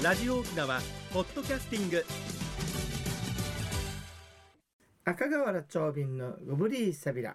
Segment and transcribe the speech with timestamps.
[0.00, 0.78] ラジオ沖縄
[1.12, 2.04] ポッドキャスティング。
[5.04, 7.34] 赤瓦長瓶のゴブリーサビラ、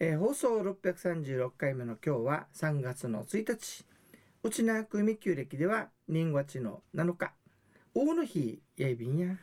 [0.00, 3.84] えー放送636回目の今日は3月の1日。
[4.42, 7.34] 内縄組旧暦では人ちの7日。
[7.94, 9.36] 大の日やいびんや。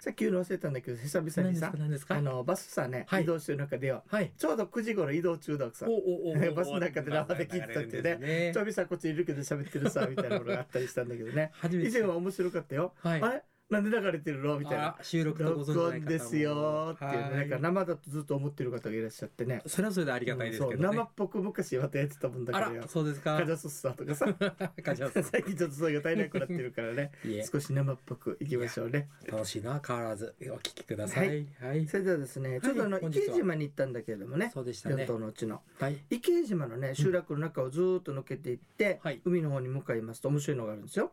[0.00, 2.14] さっき言うの忘れたんだけど久々にさか何ですか？
[2.16, 3.22] あのバスさね、はい。
[3.24, 4.32] 移動してる中でよはい。
[4.36, 5.86] ちょうど9時頃移動中ださ。
[5.88, 14.58] おおおおバスの中で生で聞いてたってねねちょびさんこっちいるけど喋ってるさみたいなものがあったりしたんだけどね以前は面白かったよ、はいあれなんで流れてるの？
[14.58, 14.86] みたいな。
[14.86, 16.06] あ収録とご存知録ない方も。
[16.06, 16.54] 音ですよ。
[16.94, 17.32] ーっていうね、はい。
[17.36, 19.60] なんか生だとずっと思ってる方がいらっしゃってね。
[19.66, 20.96] それはそれでありがたいですけどね。
[20.96, 22.88] 生っぽく昔またやってたもんだあから。
[22.88, 23.36] そうですか？
[23.38, 24.26] カジャスッサとかさ。
[24.82, 27.12] カジャス 最近ちょっとそれが足りなくなってるからね。
[27.52, 29.10] 少し生っぽくいきましょうね。
[29.30, 29.82] 楽しいな。
[29.86, 31.46] 変わらずお聞きください。
[31.60, 31.86] はい。
[31.86, 34.50] それではですねちょっとあの池江島に行ったんだけれどもね。
[34.54, 35.60] そうでした四ね島のうちの。
[35.78, 35.98] はい。
[36.08, 39.20] 池江島のね集落の中をずーっと抜けていって、はい。
[39.26, 41.12] 海の方に向かいますと面白いのがあるんですよ。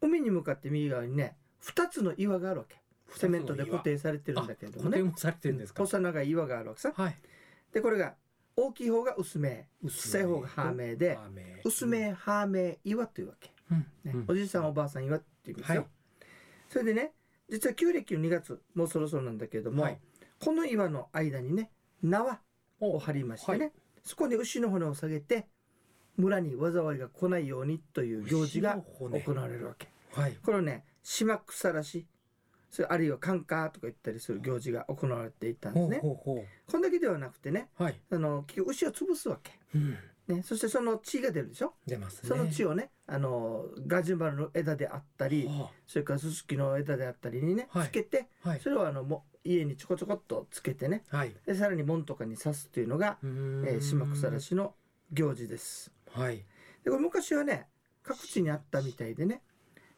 [0.00, 2.76] 海に向かって右側にね2つの岩があるわけ。
[3.16, 4.98] セメントで固定されてるんだけれどもね。
[4.98, 5.82] 固定もされてるんですか？
[5.84, 6.92] 細長い岩があるわけさ。
[6.94, 7.16] はい。
[7.72, 8.14] でこれが
[8.56, 9.68] 大きい方が薄め。
[9.82, 11.18] 薄小さい方がハーメイで
[11.64, 13.78] 薄めハーメイ岩というわけ、うん。
[13.78, 14.24] ねうん。
[14.28, 15.88] おじいさんおばあさん岩っていうんですよ、はい。
[16.68, 17.12] それでね
[17.48, 19.98] 実は旧暦の2月もうそろそろなんだけれども、はい。
[20.40, 21.70] この岩の間にね
[22.02, 22.40] 縄
[22.80, 23.70] を張りましてね、は
[24.02, 25.46] そこに牛の骨を下げて
[26.16, 29.88] 村に災いが来ないようにという行事が行われるわけ。
[30.12, 30.36] はい。
[30.44, 32.04] これをね島草らし
[32.68, 38.00] それあるいはカンカーとか言ったりする行事が行われていたんですほうねほうほこんだけではなくてねうはい。
[38.10, 39.52] あの結局牛を潰すわけ。
[39.76, 39.96] うん。
[40.26, 41.74] ね、そしてその血が出るでしょ？
[41.86, 42.28] 出ますね。
[42.28, 47.86] その血をねあのガジュマルの枝であったりはそれからススキの枝であったりにね、はい。
[47.86, 48.60] つけてあはい。
[48.60, 51.32] それをあのも家にちょこちょこっとつけてねはい。
[51.46, 53.28] でさらに門とかに刺すっていうのが、うー
[53.62, 53.64] ん。
[53.68, 54.74] えー、島草らしの
[55.12, 55.92] 行事です。
[56.10, 56.38] はい。
[56.82, 57.68] でこれ昔はね
[58.02, 59.42] 各地にあったみたいでね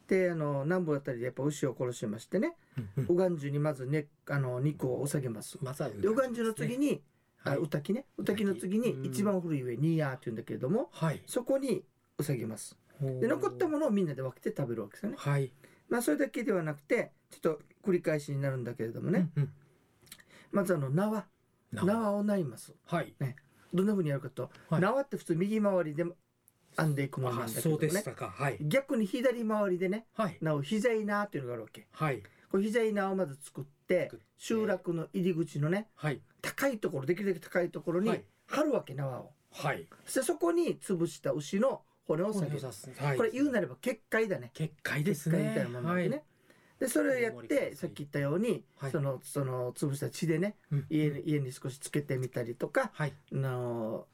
[0.09, 2.55] であの南部あたりでやっぱ牛を殺しましてね。
[2.77, 3.05] うんうん。
[3.09, 5.57] うがんじゅにまず、ね、あの肉をお下げます。
[5.61, 7.01] まずはでうがんじゅの次に、
[7.43, 7.59] あはい。
[7.59, 8.05] うたきね。
[8.17, 11.21] うたきの次にうん一番古い上ニーヤーっていうんだけれどもはい。
[11.25, 11.83] そこに
[12.17, 12.77] うさげます。
[12.99, 15.15] で残ったものをみんなで分けて食べるわけですよね。
[15.17, 15.53] はい。
[15.87, 19.53] まあそれだけではなくてちょっと繰り返しになるんだけれどもね、うんうん。
[20.51, 21.25] まずあの縄。
[21.71, 22.11] 縄。
[22.13, 22.73] を縫います。
[22.85, 23.13] はい。
[23.73, 24.81] どんな風にやるかと、はい。
[24.81, 26.03] 縄って普通右回りで
[26.79, 28.57] 編んでいくものなあんだけどねはい。
[28.61, 30.37] 逆に左回りでねはい。
[30.41, 31.87] なお膝い縄っていうのがあるわけ。
[31.91, 32.23] はい。
[32.51, 36.21] これ膝い縄をまず作って集落の入り口のねはい。
[36.41, 38.23] 高いところできるだけ高いところにはい。
[38.47, 39.31] 貼るわけ縄を。
[39.51, 39.87] はい。
[40.05, 42.61] そしてそこに潰した牛の骨を下げる。
[42.97, 43.17] はい。
[43.17, 44.51] これ言うなれば結界だね。
[44.53, 45.37] 結界ですね。
[45.37, 46.23] みたいなものでね、はい。
[46.79, 48.91] でそれをやってさっき言ったように、はい。
[48.91, 50.85] そのその潰した血でねうん。
[50.89, 53.13] 家に家に少しつけてみたりとか、はい。
[53.31, 54.07] あの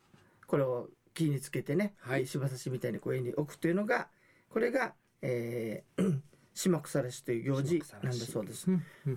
[0.47, 2.27] これを木につけてね、はい。
[2.27, 4.07] 柴刺しみたいにこう家に置くというのが
[4.49, 6.21] これが、えー、
[6.53, 8.67] 島草らしという行事なんだそうです。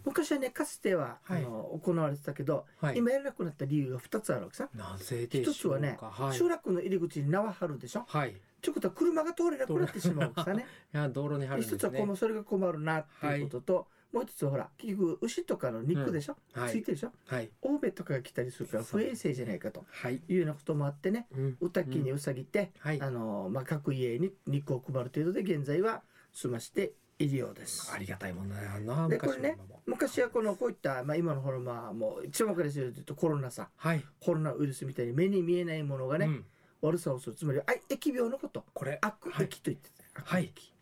[0.05, 1.45] 昔はねかつては、はい。
[1.45, 2.97] あの行われてたけど、はい。
[2.97, 4.69] 今やらなくなった理由が2つあるわけさ。
[4.75, 5.51] なぜでしょうか。
[5.53, 6.37] 一つはね、はい。
[6.37, 8.05] 集落の入り口に縄張るでしょ。
[8.09, 8.31] はい。
[8.31, 10.67] いということは車が通れなくなってしまうわけさね。
[10.93, 11.79] や道路に貼るんですね。
[11.79, 16.71] 一つはこのそれが困るなっていうことと、もう一つはほら結局牛とかの肉でしょ、はい。
[16.71, 17.13] ついてるでしょ？
[17.27, 17.51] はい。
[17.63, 20.23] 欧米とかが来たりするから不衛生じゃないかとはい。
[20.29, 21.57] いうようなこともあってねうん。
[21.61, 23.01] うたきにうさぎて、はい。
[23.03, 26.03] あのまあ、各家に肉を配る程度で現在は
[26.33, 27.93] 済ましているようです。
[27.93, 27.99] あ。
[27.99, 34.05] りがたいもんだよなでこれね昔はこのこういった、まあ、今のほらまあもう一番分かりやすいというとコロナさはい。
[34.21, 36.45] コロナウイルスみたいに目に見えないものがね、うん。
[36.81, 37.35] 悪さをする。
[37.35, 38.65] つまりあ疫病のこと。
[38.73, 39.47] これ悪はい。
[39.47, 40.45] 疫と言ってた、はい。
[40.45, 40.78] 悪疫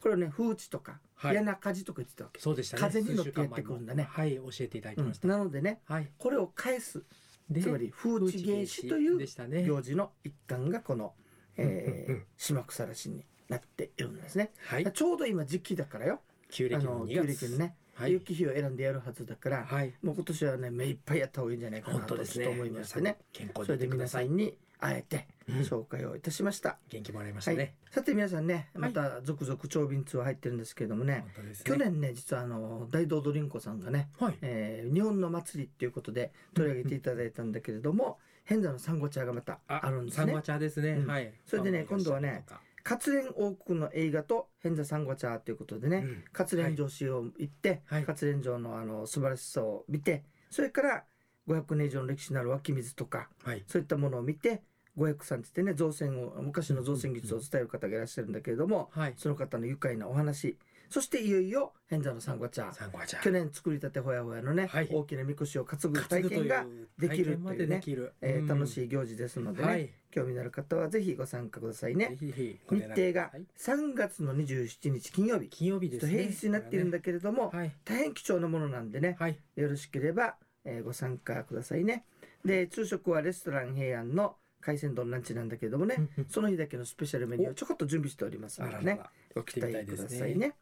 [0.00, 1.32] これをね風地とか、はい。
[1.32, 2.40] 嫌な火事とか言ってたわけ。
[2.40, 2.82] そうでしたね。
[2.82, 4.08] 風に乗ってやってくるんだね。
[4.10, 5.28] はい教えていただきました。
[5.28, 6.08] なのでねはい。
[6.18, 7.04] これを返す。
[7.48, 11.14] でつまり風地芸師という行事の一環がこの、
[11.56, 12.24] えーうんうんうん。
[12.36, 14.92] 島草らしになっているんですね、はい。
[14.92, 16.20] ちょうど今時期だからよ。
[16.50, 18.12] 旧暦の2あの旧月暦のね、はい。
[18.12, 19.92] 雪日を選んでやるはずだから、はい。
[20.02, 22.44] もう今年はね目いっぱいやった方がいいんじゃないかな本当ですね。
[22.46, 25.56] とちょっと思いましてね健康それで皆さんに会えてうん。
[25.60, 27.58] 紹介をいたしました、元気もらいましたはい。
[27.58, 28.90] ねさて皆さんねはい。
[28.90, 31.64] また続々長瓶ツアー入ってるんですけれどもね、本当ですね。
[31.66, 34.34] 去年ね実はあの大道ドリンコさんがね、はい。
[34.42, 40.26] えー日本の祭りっていうことで取り上げていただいたんだけれども、変座のサンゴ茶がまたあるんですね。
[40.26, 40.40] サンゴ。
[40.40, 40.90] 茶ですね。
[40.92, 41.06] うん。
[41.06, 41.32] はい。
[41.46, 42.44] それでね今度はね
[42.84, 46.24] 活連王国の映画と変座サンゴ茶ということでね、うん。
[46.32, 48.04] 活連城市を行って、はい。
[48.04, 51.04] 活連城のあの素晴らしさを見てそれから
[51.48, 53.64] 500年以上の歴史のある湧き水とかはい。
[53.66, 54.62] そういったものを見て
[54.96, 59.14] 500さんって言ってね造船を昔の造船技術を伝える方がいらっしゃるんだけれども、はい。
[59.16, 60.58] その方の愉快なお話
[60.90, 64.88] そしていよいよ変座のサンゴ茶サンゴはじゃ去年作りたてほやほやのね、はい。
[64.90, 66.64] 大きなみこしを担ぐ体験が
[66.98, 68.12] できる体験までできる。
[68.20, 69.90] えー楽いしい行事ですのでね、はい。
[70.10, 72.16] 興味のある方はぜひご参加くださいね。
[72.20, 73.46] 日程がはい。
[73.56, 75.48] 3月の27日金曜日。
[75.48, 76.12] 金曜日ですね。
[76.12, 77.72] 平日になっているんだけれども、はい。
[77.84, 79.38] 大変貴重なものなんでねはい。
[79.54, 80.34] よろしければ、
[80.64, 82.04] えーご参加くださいね。
[82.44, 86.26] で昼食はレストラン平安の海鮮丼ランチなんだけれどもね、うんうん。
[86.28, 88.80] その日だけのスペシャルメニューをちょこっと準備しておりますのでね。
[88.80, 89.10] あららら。
[89.34, 90.48] ご期待くださいね。
[90.48, 90.54] ね。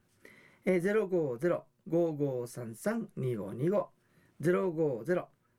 [0.68, 3.86] えー、050-5533-2525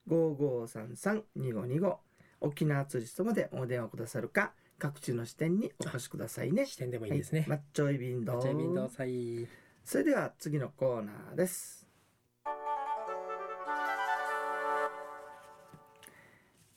[0.08, 1.98] 050-5533-2525
[2.42, 6.66] 沖縄ツーリストまでお電話くださるか各地の支店にお越しくださいね。
[6.66, 7.42] 視点でもいいですね。
[7.42, 8.34] はい、マッチョイビンド。
[8.34, 9.48] マッチョイビンドサイ
[9.84, 11.88] それでは次のコーナーです。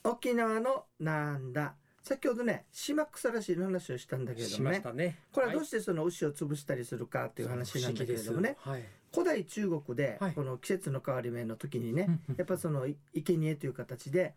[0.04, 4.80] 沖縄のなんだ先ほどね島草らしいの話をしたんだけれどもね。
[4.80, 5.18] たね。
[5.32, 8.84] これはどうしてその牛を潰したりするかっていう話なんだけれどもね、はい。
[9.12, 10.32] 古代中国ではい。
[10.32, 14.34] この季節の変わり目の時にね、うんうんやっぱそのい生贄という形で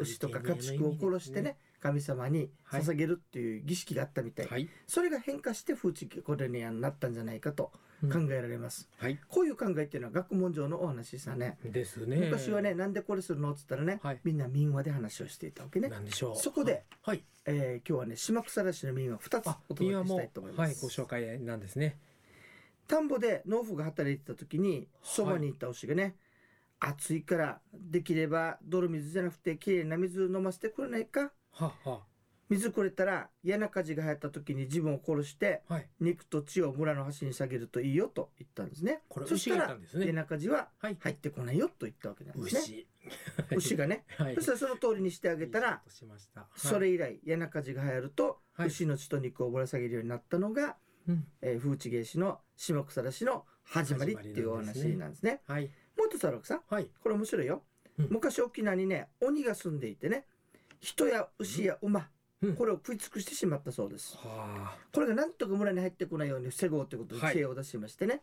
[0.00, 2.82] 牛とか家畜を殺してね神様にはい。
[2.82, 4.68] 捧げるっていう儀式があったみたい、はい。
[4.86, 7.72] それが変化して風知これになったんじゃないかと。
[7.74, 9.18] うん考えられます、はい。
[9.28, 11.58] こういう考えっていうのは学問上のお話さね。
[11.64, 12.16] ですね。
[12.16, 13.52] 昔はねなんでこれするの？
[13.52, 14.20] っつったらね、はい。
[14.22, 17.24] みんな民話で話をしていたわけね、なんでしょうそこではい。
[17.44, 21.98] えー今日はね島草らしの民話2つあお届けしたいと思います、はいご紹介なんですね。
[22.86, 26.16] 田んぼで農夫が働いてた時にそばにいた牛がね、
[26.80, 31.32] 暑いからできれば泥水じゃなくてきれいな水飲ませてくれないか？
[31.52, 32.00] はは
[32.48, 35.88] 水くれたら嫌な火事が流行った時に自分を殺してはい。
[36.00, 39.02] 肉と血を村の端に下げるといいよと言ったんですね。
[39.08, 40.12] これそしたら嫌ね。
[40.12, 40.96] な火事ははい。
[40.98, 42.60] 入ってこないよと言ったわけなんですね。
[42.60, 42.86] 牛。
[43.56, 44.04] 牛がね。
[44.16, 44.34] はい。
[44.34, 45.82] そしたらその通りにしてあげたら
[46.56, 48.68] それ以来嫌な火事が流行るとはい。
[48.68, 51.26] 牛の血と肉をぶら下げるようになったのが、うん。
[51.42, 55.42] えー風知芸師の下草らしの始まりっていうお話なんですね。
[55.46, 55.66] はい。
[55.96, 56.90] もう一つあるわけさはい。
[57.00, 57.62] これ面白いよ、
[57.98, 58.08] うん。
[58.10, 60.26] 昔沖縄にね鬼が住んでいてね。
[60.80, 62.06] 人や牛や馬、うん
[62.56, 64.16] これを食い尽くしてしまったそうです。
[64.16, 67.34] はこれがなんとか村に入ってこないように防ごうということではい。
[67.34, 68.22] 知恵を出しましてね、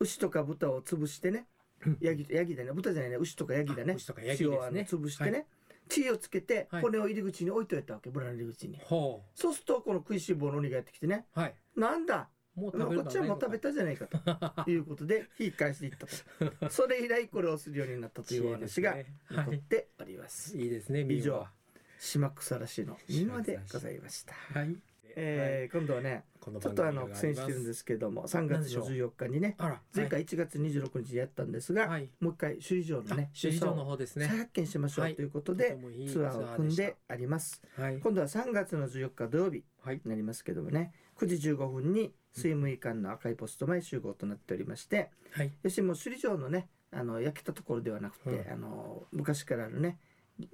[0.00, 1.46] 牛とか豚を潰してね。
[1.86, 1.98] うん。
[2.00, 2.72] ヤギヤギだね。
[2.72, 3.16] 豚じゃないね。
[3.16, 3.92] 牛とかヤギだね。
[3.92, 4.50] あ牛とかヤギですね。
[4.50, 5.44] 血をあの潰してね、は
[5.88, 6.82] 知恵をつけてはい。
[6.82, 8.10] 骨を入り口に置いといたわけ。
[8.10, 8.80] 村の入り口に。
[8.88, 11.26] そうするとこの食いしん坊の鬼がやってきてね。
[11.76, 12.28] なんだ？
[12.56, 14.18] もうこっちはもう食べたじゃないかと。
[14.70, 16.70] いうことで引き返していったと。
[16.70, 18.96] それ以来これをするようになったというお話が
[19.30, 20.56] 残っております。
[20.56, 20.66] い。
[20.66, 21.46] いですね以上
[21.98, 22.96] 島草らしの。
[23.08, 24.34] 今でございました。
[24.58, 24.76] はい。
[25.16, 32.10] えー今度はねちょっとあの苦戦してるんですすけども3月の14日にねあら前回1月26日にやったんですが、はい。
[32.20, 34.26] もう一回首里城のね首里城の方ですね。
[34.26, 35.14] 再発見しましょうはい。
[35.14, 37.62] ということとでいいツアーを組んであります。
[37.74, 45.52] ツアーでし今度は3月の14日土曜日になりますけどもね9時15分に水務委館の赤いポスト前集合となっておりましてはい。
[45.62, 48.52] 要するにもう首里城のねあの焼けたところではなくて、うん。
[48.52, 49.98] あの昔からあるね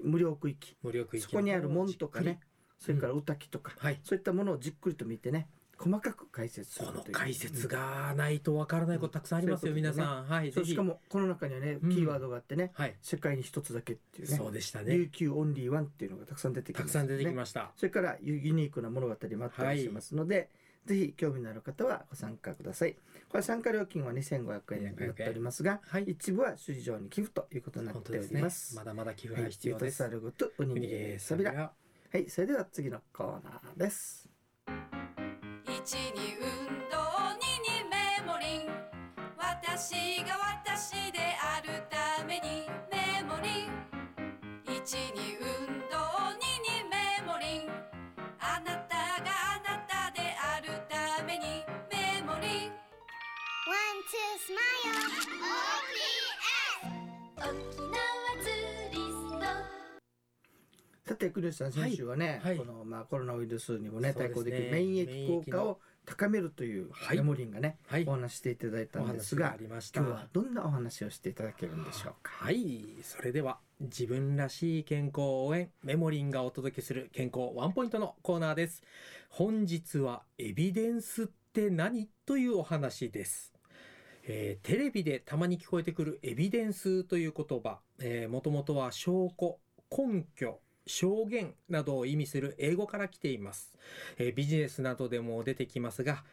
[0.02, 0.76] 無料区域。
[0.82, 2.40] 無料区域そこにある門とかね。
[2.78, 4.00] それから歌木とか、はい。
[4.02, 5.48] そういったものをじっくりと見てね
[5.78, 6.86] 細かく解説する。
[6.86, 10.24] ことのいう解説がないとわからないことたくさんありますよ、うん皆さん。
[10.24, 10.82] はい、しか。
[10.82, 11.90] もこの中にはねうん。
[11.90, 14.36] キーワードがあってね、はい、世界に一つだけっていうね。
[14.36, 14.94] そうでしたね。
[14.94, 17.70] 琉球オンリーワンっていうのがたくさん出てきますたくさん出てきねました。
[17.76, 20.50] それからユユニークな物語もあったりしますので、
[20.86, 22.96] ぜひ興味のある方はご参加ください。
[23.30, 28.74] これ参加料金は2500円になっておりますが、はい、一部は首里城に寄付ということになってお本当ですねります。。
[28.74, 30.02] まだまだ寄付はい、が必要です。
[30.02, 31.52] ユタサルゴとウニゲーサビラ。
[31.52, 31.72] は
[32.12, 34.28] はい、それでは次のコーナーです。
[35.64, 36.98] 一に運動
[37.38, 38.68] 二にメモリン
[39.38, 45.39] 私が私であるためにメモリン一に
[61.06, 62.56] さて、国吉さん、先週はね、はい。
[62.56, 64.34] このまあコロナウイルスにもねそうですね。
[64.34, 67.16] 対抗できる免疫効果を高めるというはい。
[67.16, 68.04] メモリンがね、はい。
[68.06, 70.00] お話ししていただいたおんですが話があ、りました。
[70.00, 72.32] 今日はどんなお話をしていただけるんでしょうか？
[72.44, 78.82] はい、それでは自分らしい健康を応援メモリンがお届けする健康ワンポイントのコーナーです。
[79.30, 82.08] 本日はエビデンスって何？
[82.24, 83.52] というお話です。
[84.24, 89.58] えーテレビでたまに聞こえてくるエビデンスという言葉、えー、もともとは証拠、
[89.90, 93.72] 根拠、証言などを意味する英語から来ています。
[94.18, 96.24] えービジネスなどでも出てきますが、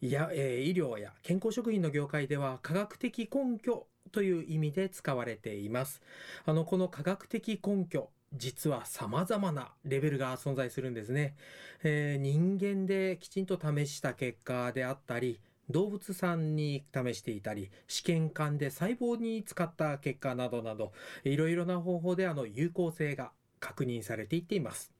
[0.00, 6.02] いや、えー医療や健康食品の業界では科学的根拠という意味で使われています。
[6.46, 11.36] あの、この科学的根拠、実は様々なレベルが存在するんですね。
[11.82, 20.92] えー人間できちんと試した結果であったり、動物さんに試していたり試験管で細胞に使った結果などなど
[21.24, 23.30] いろいろな方法であの有効性が
[23.64, 24.92] 確認されていっています、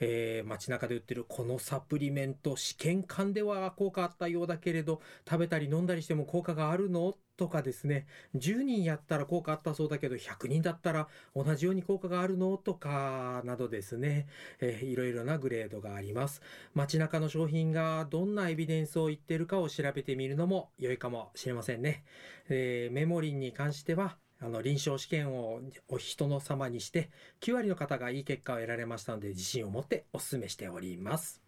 [0.00, 7.14] えー街中で売ってるこのサプリメント試験管では効果あったようだけれど食べたり飲んだりしても効果があるの？
[7.36, 8.06] とかですね。
[8.34, 11.06] 10人やったら効果あったそうだけど100人だったら
[11.36, 12.56] 同じように効果があるの？
[12.56, 14.26] とかなどですね、
[14.60, 16.42] えーいろいろなグレードがあります。
[16.74, 22.02] 街中の商品がどんなエビデンスを言ってるかを調べてみるのも良いかもしれませんね。
[22.48, 31.42] えーメモリンに関してはあの臨床試験をお人の様にして9割の方がいい結果を得られましたので自信を持ってお勧めしております。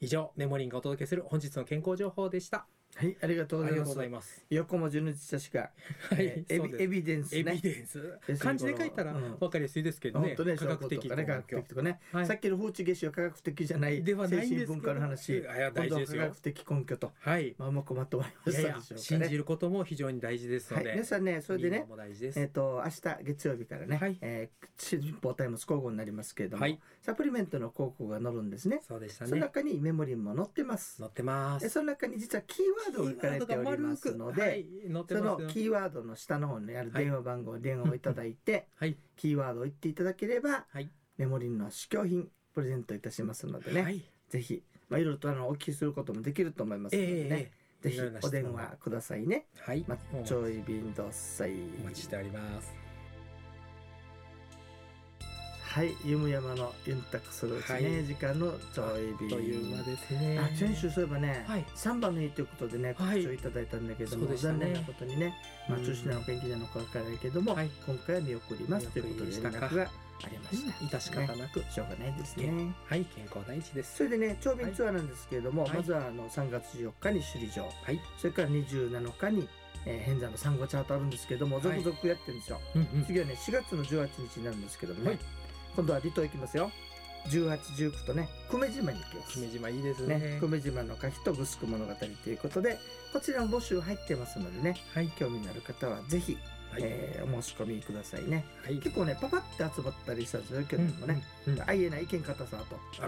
[0.00, 2.66] 以上メモリンがお届けする本日の健康情報でした。
[2.96, 4.44] はい、ありがとうございます。
[4.50, 5.70] 横文字の字確か、
[6.14, 7.52] はいえーエビエビデンスエね。
[7.54, 8.18] ビデンス。
[8.38, 9.36] 漢字で書いたらこのうん。
[9.38, 10.36] 分かりやすいですけどね。
[10.36, 12.26] 科学的とかね、科学的とかね、はい。
[12.26, 17.54] さっきの風知夏至は科学的じゃないではないん精神文化の話、今度は科学的根拠と、はい。
[17.56, 19.00] まあ、うまくまとまりましたでしょうかね。
[19.00, 21.86] 信じることも非常に大事ですはい、ので、皆さんね、それでね
[22.36, 24.18] えっ、と、明日月曜日からね、はい。
[24.20, 26.78] えー、新報タイムス交互になりますけれども、はい。
[27.00, 28.82] サプリメントの広告が載るんですね。
[28.86, 30.98] そうでしたそのね中にメモリンも載ってます。
[30.98, 31.62] 載ってます。
[31.62, 38.96] でその中に実はキーワードが書かれておりますので、はい、そのキーワードの下の方にある電話番号、電話をいただいて、はい。
[39.16, 40.88] キーワードを言っていただければ、はい。
[41.18, 44.02] メモリンの試供品プレゼントいたしますのでね、はい。
[44.28, 49.46] ぜひ、まあ、いろいろとあのお聞きすることもできると思いますのでね、ええぜひお電話くださいね。
[49.60, 49.84] はい。
[49.88, 51.52] マッチョイビンドッサイ。
[51.82, 52.89] お待ちしております
[55.70, 58.04] はい、ゆむやまのユンタクするうちね、はい。
[58.04, 59.30] 時間のちょいビン。
[59.30, 60.36] という間ですね。
[60.36, 61.64] あ先週そういえばね、はい。
[61.76, 63.22] 3番の日ということでねはい。
[63.22, 64.58] 告知をいただいたんだけども、そうでしたね。
[64.58, 65.34] 残念なことにね、
[65.68, 65.84] まあ、うん。
[65.84, 67.70] 中止なのか延期なのかわからないけども、はい。
[67.86, 70.96] 今回は見送りますということで連絡がありました。
[70.96, 72.74] 致し方なく、しょうがないですね。
[72.88, 73.96] はい健康第一です。
[73.98, 75.76] それでね、長便ツアーなんですけれども、はい。
[75.76, 78.00] まずはあの3月14日に首里城、はい。
[78.18, 79.48] それから27日に、
[79.86, 81.80] えー、偏山の産後チャートあるんですけども、はい。
[81.80, 82.60] 続々やってるんですよ。
[82.74, 83.04] うんうん。
[83.06, 85.18] 次はね、4月の18日になるんですけどもね、はい
[85.80, 86.70] 今度は離島行きますよ。
[87.30, 87.58] 18、
[87.90, 89.32] 19とね、久米島に行きます。
[89.32, 90.18] 久米島いいですね。
[90.18, 92.78] ね、久米島の歌碑とグスク物語ということで
[93.14, 95.08] こちらも募集入ってますのでねはい。
[95.18, 96.36] 興味のある方はぜひ、
[96.70, 98.44] はい、えーお申し込みくださいね。
[98.62, 98.74] はい。
[98.76, 102.58] 結構ねパパって集まったりしたんですけどもね、うんうんあいえない意見方さ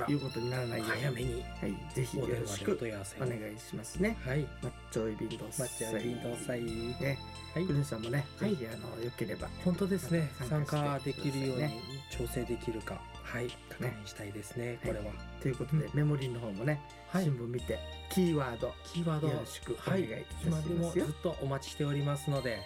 [0.07, 1.33] ということにならないように早めに。
[1.61, 4.17] はい、ぜひよろしくお願いしますね。
[4.25, 4.47] はい。
[4.63, 7.19] マッチョイビンドマッチャービート祭ね
[7.55, 7.67] はい。
[7.67, 8.51] クリンさんもね、はい。
[8.51, 10.31] ぜひあのよければ本当ですね。
[10.39, 11.65] 参参加できるように
[12.13, 15.07] 調整できるかはい確認したいですねこれは。
[15.41, 17.25] ということで、メモリーの方もね、はい。
[17.25, 17.79] 新聞見て
[18.11, 22.59] キーワードキーワードよろしくおはい願いいたし今でもずっとお待ちしておりますので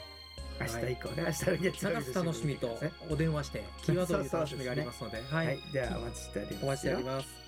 [0.60, 2.78] 明日以降ね明日の月曜日楽しみと
[3.10, 5.58] お電話してキーワードを言う楽しみがありますのでははい。
[5.58, 6.60] い、ではお待ちしておりますよ。
[6.62, 7.46] お待ちしております。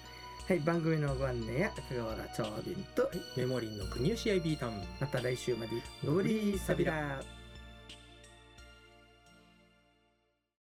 [0.48, 4.82] はい、番組のご案内や赤瓦長瓶と、メモリンの国吉 IB タウン。
[4.98, 7.20] また来週までご無理さびら